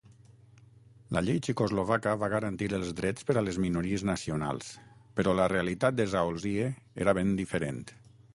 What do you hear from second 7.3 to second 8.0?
diferent.